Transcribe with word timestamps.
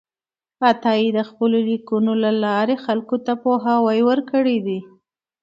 عطایي 0.69 1.09
د 1.17 1.19
خپلو 1.29 1.57
لیکنو 1.69 2.13
له 2.23 2.31
لارې 2.43 2.75
خلکو 2.85 3.15
ته 3.25 3.33
پوهاوی 3.43 3.99
ورکړی 4.09 4.57
دی. 4.65 4.79